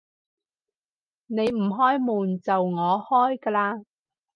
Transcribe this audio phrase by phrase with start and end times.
[1.27, 3.85] 你唔開門，就我開㗎喇